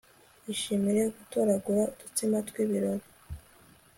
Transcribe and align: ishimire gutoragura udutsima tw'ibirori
ishimire 0.53 1.01
gutoragura 1.15 1.81
udutsima 1.91 2.37
tw'ibirori 2.47 3.05